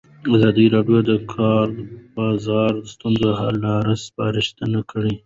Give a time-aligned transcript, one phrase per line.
[0.33, 1.67] ازادي راډیو د د کار
[2.15, 5.13] بازار د ستونزو حل لارې سپارښتنې کړي.